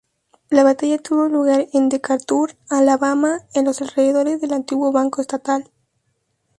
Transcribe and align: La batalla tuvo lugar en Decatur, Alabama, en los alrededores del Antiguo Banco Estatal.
La 0.49 0.63
batalla 0.63 0.97
tuvo 0.97 1.27
lugar 1.27 1.67
en 1.73 1.87
Decatur, 1.87 2.57
Alabama, 2.69 3.41
en 3.53 3.65
los 3.65 3.83
alrededores 3.83 4.41
del 4.41 4.53
Antiguo 4.53 4.91
Banco 4.91 5.21
Estatal. 5.21 5.69